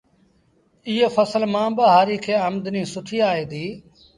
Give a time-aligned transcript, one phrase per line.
[0.87, 3.73] ايئي ڦسل مآݩ با هآريٚ کي آمدنيٚ سُٺيٚ آئي ديٚ